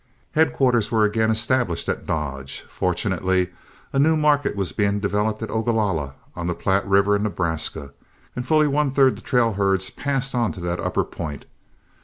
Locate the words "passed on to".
9.91-10.59